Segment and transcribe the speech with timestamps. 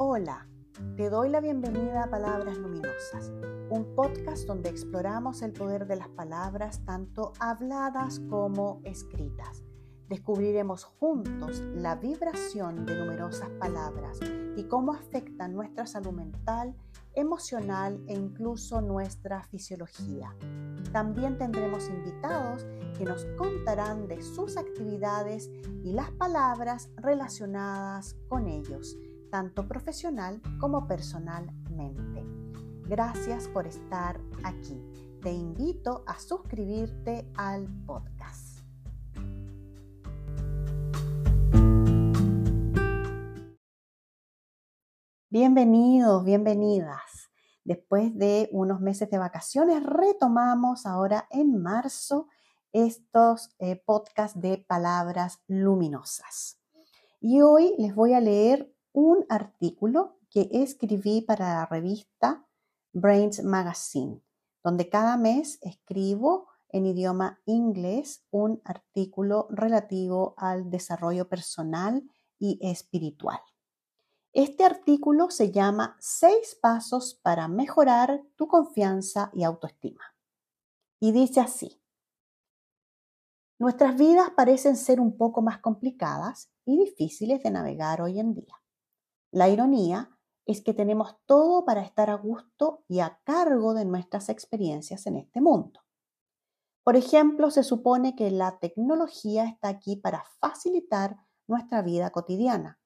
[0.00, 0.46] Hola,
[0.96, 3.32] te doy la bienvenida a Palabras Luminosas,
[3.68, 9.64] un podcast donde exploramos el poder de las palabras tanto habladas como escritas.
[10.08, 14.20] Descubriremos juntos la vibración de numerosas palabras
[14.56, 16.76] y cómo afectan nuestra salud mental,
[17.14, 20.32] emocional e incluso nuestra fisiología.
[20.92, 22.64] También tendremos invitados
[22.96, 25.50] que nos contarán de sus actividades
[25.82, 28.96] y las palabras relacionadas con ellos,
[29.30, 32.24] tanto profesional como personalmente.
[32.88, 34.82] Gracias por estar aquí.
[35.22, 38.60] Te invito a suscribirte al podcast.
[45.30, 47.30] Bienvenidos, bienvenidas.
[47.64, 52.28] Después de unos meses de vacaciones, retomamos ahora en marzo
[52.72, 56.62] estos eh, podcasts de palabras luminosas.
[57.20, 62.46] Y hoy les voy a leer un artículo que escribí para la revista
[62.92, 64.22] Brains Magazine,
[64.62, 72.02] donde cada mes escribo en idioma inglés un artículo relativo al desarrollo personal
[72.38, 73.40] y espiritual.
[74.32, 80.14] Este artículo se llama Seis pasos para mejorar tu confianza y autoestima.
[81.00, 81.80] Y dice así.
[83.58, 88.54] Nuestras vidas parecen ser un poco más complicadas y difíciles de navegar hoy en día.
[89.30, 90.10] La ironía
[90.46, 95.16] es que tenemos todo para estar a gusto y a cargo de nuestras experiencias en
[95.16, 95.80] este mundo.
[96.82, 102.78] Por ejemplo, se supone que la tecnología está aquí para facilitar nuestra vida cotidiana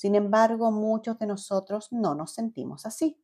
[0.00, 3.22] sin embargo, muchos de nosotros no nos sentimos así.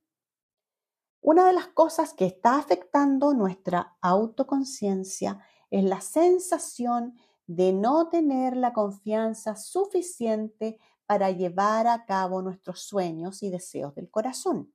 [1.23, 7.17] Una de las cosas que está afectando nuestra autoconciencia es la sensación
[7.47, 14.11] de no tener la confianza suficiente para llevar a cabo nuestros sueños y deseos del
[14.11, 14.73] corazón.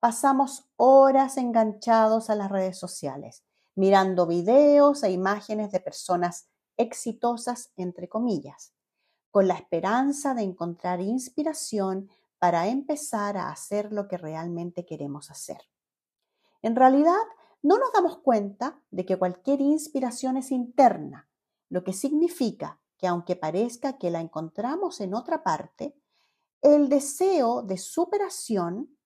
[0.00, 8.08] Pasamos horas enganchados a las redes sociales, mirando videos e imágenes de personas exitosas, entre
[8.08, 8.72] comillas
[9.30, 15.58] con la esperanza de encontrar inspiración para empezar a hacer lo que realmente queremos hacer.
[16.62, 17.20] En realidad,
[17.62, 21.28] no nos damos cuenta de que cualquier inspiración es interna,
[21.68, 25.96] lo que significa que aunque parezca que la encontramos en otra parte,
[26.60, 28.98] el deseo de superación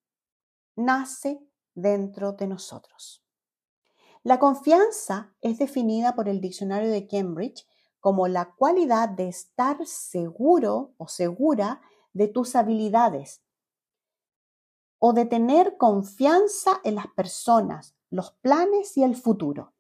[0.75, 1.41] nace
[1.75, 3.25] dentro de nosotros.
[4.25, 7.67] La confianza es definida por el diccionario de Cambridge
[8.01, 11.81] como la cualidad de estar seguro o segura
[12.13, 13.43] de tus habilidades
[14.99, 19.75] o de tener confianza en las personas, los planes y el futuro.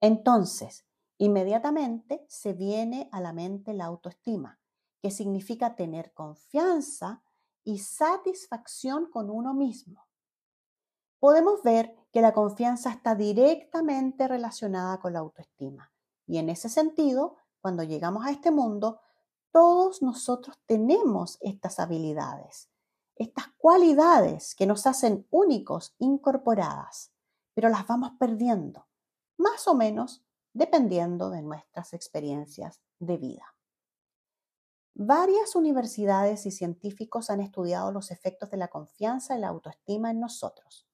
[0.00, 0.86] Entonces,
[1.24, 4.58] inmediatamente se viene a la mente la autoestima,
[5.00, 7.22] que significa tener confianza
[7.62, 10.06] y satisfacción con uno mismo.
[11.18, 15.92] Podemos ver que la confianza está directamente relacionada con la autoestima.
[16.26, 19.00] Y en ese sentido, cuando llegamos a este mundo,
[19.50, 22.68] todos nosotros tenemos estas habilidades,
[23.16, 27.12] estas cualidades que nos hacen únicos incorporadas,
[27.54, 28.88] pero las vamos perdiendo,
[29.38, 30.23] más o menos
[30.54, 33.54] dependiendo de nuestras experiencias de vida.
[34.94, 40.20] Varias universidades y científicos han estudiado los efectos de la confianza y la autoestima en
[40.20, 40.86] nosotros.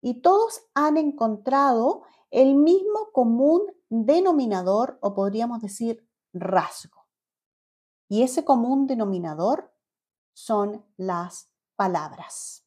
[0.00, 7.06] Y todos han encontrado el mismo común denominador o podríamos decir rasgo.
[8.08, 9.74] Y ese común denominador
[10.32, 12.65] son las palabras.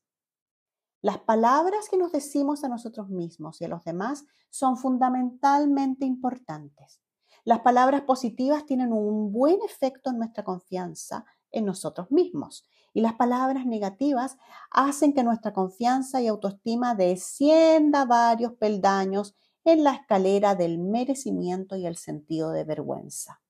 [1.01, 6.99] Las palabras que nos decimos a nosotros mismos y a los demás son fundamentalmente importantes.
[7.45, 13.13] Las palabras positivas tienen un buen efecto en nuestra confianza en nosotros mismos y las
[13.13, 14.37] palabras negativas
[14.71, 21.85] hacen que nuestra confianza y autoestima descienda varios peldaños en la escalera del merecimiento y
[21.85, 23.41] el sentido de vergüenza.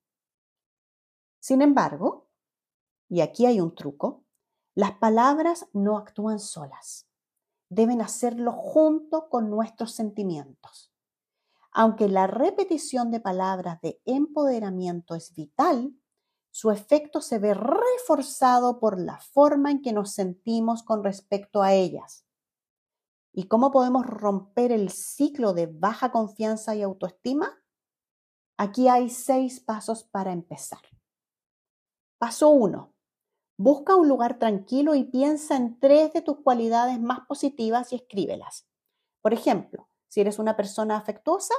[1.40, 2.28] Sin embargo,
[3.10, 4.24] y aquí hay un truco,
[4.76, 7.09] las palabras no actúan solas.
[7.70, 10.92] Deben hacerlo junto con nuestros sentimientos.
[11.72, 15.94] Aunque la repetición de palabras de empoderamiento es vital,
[16.52, 21.74] su efecto se ve reforzado por la forma en que nos sentimos con respecto a
[21.74, 22.26] ellas.
[23.32, 27.62] ¿Y cómo podemos romper el ciclo de baja confianza y autoestima?
[28.58, 30.82] Aquí hay seis pasos para empezar.
[32.18, 32.94] Paso uno.
[33.62, 38.66] Busca un lugar tranquilo y piensa en tres de tus cualidades más positivas y escríbelas.
[39.22, 41.54] Por ejemplo, si eres una persona afectuosa,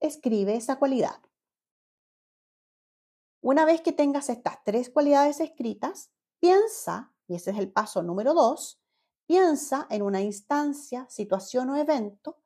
[0.00, 1.22] escribe esa cualidad.
[3.40, 8.34] Una vez que tengas estas tres cualidades escritas, piensa y ese es el paso número
[8.34, 8.80] dos,
[9.24, 12.42] piensa en una instancia, situación o evento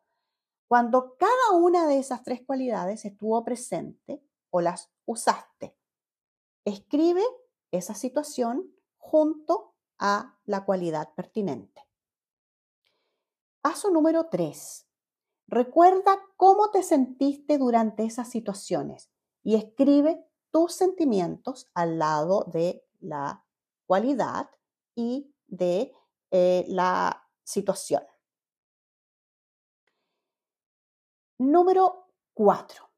[0.68, 5.74] cuando cada una de esas tres cualidades estuvo presente o las usaste.
[6.66, 7.24] Escribe
[7.70, 8.70] esa situación
[9.02, 11.86] junto a la cualidad pertinente.
[13.60, 14.86] Paso número tres.
[15.48, 19.10] Recuerda cómo te sentiste durante esas situaciones
[19.42, 23.44] y escribe tus sentimientos al lado de la
[23.86, 24.48] cualidad
[24.94, 25.92] y de
[26.30, 28.04] eh, la situación.
[31.38, 32.88] Número cuatro.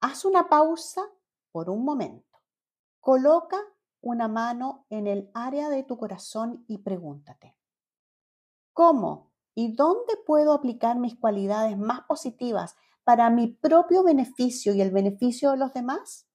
[0.00, 1.02] Haz una pausa
[1.50, 2.38] por un momento.
[3.00, 3.60] Coloca
[4.06, 7.56] una mano en el área de tu corazón y pregúntate,
[8.72, 14.92] ¿cómo y dónde puedo aplicar mis cualidades más positivas para mi propio beneficio y el
[14.92, 16.28] beneficio de los demás?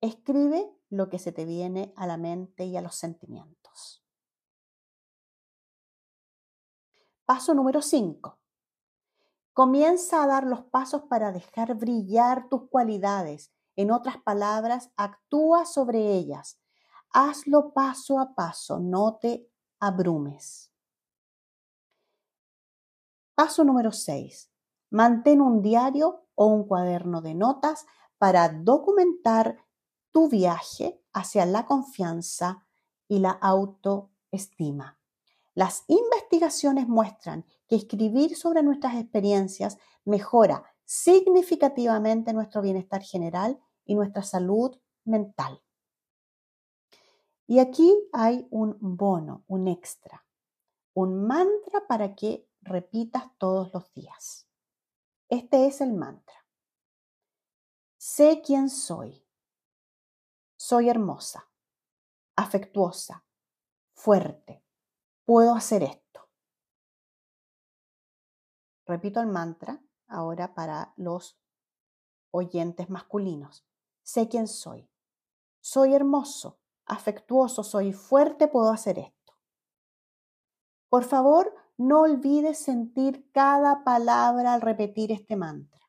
[0.00, 4.02] Escribe lo que se te viene a la mente y a los sentimientos.
[7.26, 8.38] Paso número 5.
[9.52, 13.52] Comienza a dar los pasos para dejar brillar tus cualidades.
[13.76, 16.58] En otras palabras, actúa sobre ellas.
[17.12, 20.72] Hazlo paso a paso, no te abrumes.
[23.34, 24.50] Paso número 6.
[24.90, 27.86] Mantén un diario o un cuaderno de notas
[28.18, 29.64] para documentar
[30.12, 32.66] tu viaje hacia la confianza
[33.08, 34.98] y la autoestima.
[35.54, 44.24] Las investigaciones muestran que escribir sobre nuestras experiencias mejora significativamente nuestro bienestar general y nuestra
[44.24, 45.62] salud mental.
[47.46, 50.26] Y aquí hay un bono, un extra,
[50.92, 54.48] un mantra para que repitas todos los días.
[55.28, 56.44] Este es el mantra.
[57.96, 59.24] Sé quién soy.
[60.56, 61.48] Soy hermosa,
[62.34, 63.24] afectuosa,
[63.94, 64.64] fuerte.
[65.24, 66.28] Puedo hacer esto.
[68.86, 71.38] Repito el mantra ahora para los
[72.30, 73.64] oyentes masculinos.
[74.02, 74.88] Sé quién soy.
[75.60, 79.34] Soy hermoso, afectuoso, soy fuerte, puedo hacer esto.
[80.88, 85.80] Por favor, no olvides sentir cada palabra al repetir este mantra.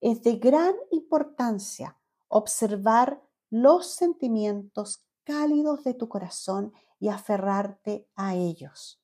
[0.00, 1.98] Es de gran importancia
[2.28, 9.00] observar los sentimientos cálidos de tu corazón y aferrarte a ellos.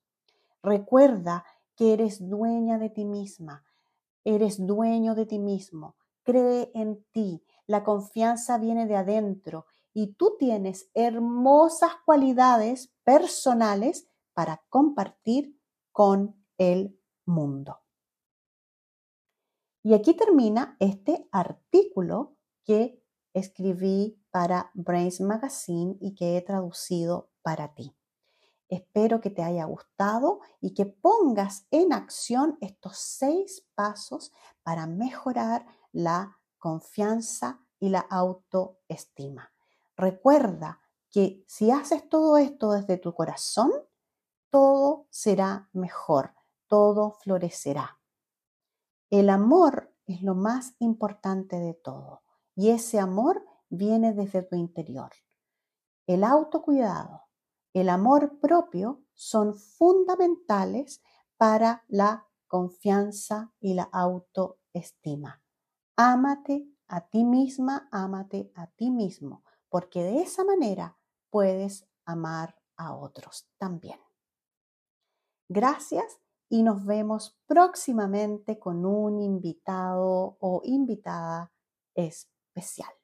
[0.62, 1.44] Recuerda
[1.74, 3.64] que eres dueña de ti misma,
[4.24, 5.96] eres dueño de ti mismo.
[6.22, 14.62] Cree en ti, la confianza viene de adentro y tú tienes hermosas cualidades personales para
[14.68, 15.58] compartir
[15.90, 17.80] con el mundo.
[19.82, 23.02] Y aquí termina este artículo que
[23.34, 27.96] escribí para Brains Magazine y que he traducido para ti.
[28.72, 34.32] Espero que te haya gustado y que pongas en acción estos seis pasos
[34.62, 39.52] para mejorar la confianza y la autoestima.
[39.94, 40.80] Recuerda
[41.10, 43.70] que si haces todo esto desde tu corazón,
[44.48, 46.34] todo será mejor,
[46.66, 48.00] todo florecerá.
[49.10, 52.22] El amor es lo más importante de todo
[52.54, 55.12] y ese amor viene desde tu interior.
[56.06, 57.26] El autocuidado,
[57.72, 61.02] el amor propio son fundamentales
[61.36, 65.42] para la confianza y la autoestima.
[65.96, 70.98] Ámate a ti misma, ámate a ti mismo, porque de esa manera
[71.30, 73.98] puedes amar a otros también.
[75.48, 81.52] Gracias y nos vemos próximamente con un invitado o invitada
[81.94, 83.01] especial.